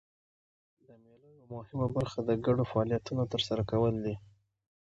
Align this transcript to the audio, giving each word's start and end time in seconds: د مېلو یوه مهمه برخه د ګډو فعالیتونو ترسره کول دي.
د 0.85 0.87
مېلو 1.03 1.29
یوه 1.39 1.47
مهمه 1.55 1.87
برخه 1.97 2.19
د 2.29 2.31
ګډو 2.45 2.63
فعالیتونو 2.71 3.23
ترسره 3.33 3.63
کول 3.71 3.95
دي. 4.05 4.15